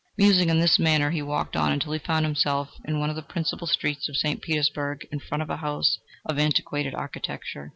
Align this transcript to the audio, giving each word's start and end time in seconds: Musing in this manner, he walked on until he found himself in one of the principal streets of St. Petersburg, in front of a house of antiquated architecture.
Musing 0.17 0.49
in 0.49 0.59
this 0.59 0.79
manner, 0.79 1.11
he 1.11 1.21
walked 1.21 1.55
on 1.55 1.71
until 1.71 1.93
he 1.93 1.99
found 1.99 2.25
himself 2.25 2.69
in 2.85 2.99
one 2.99 3.11
of 3.11 3.15
the 3.15 3.21
principal 3.21 3.67
streets 3.67 4.09
of 4.09 4.17
St. 4.17 4.41
Petersburg, 4.41 5.05
in 5.11 5.19
front 5.19 5.43
of 5.43 5.49
a 5.51 5.57
house 5.57 5.99
of 6.25 6.39
antiquated 6.39 6.95
architecture. 6.95 7.69